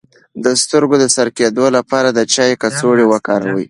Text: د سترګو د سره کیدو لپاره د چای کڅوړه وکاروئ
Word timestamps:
د 0.43 0.45
سترګو 0.63 0.95
د 0.99 1.05
سره 1.15 1.29
کیدو 1.37 1.65
لپاره 1.77 2.09
د 2.11 2.19
چای 2.33 2.51
کڅوړه 2.61 3.05
وکاروئ 3.07 3.59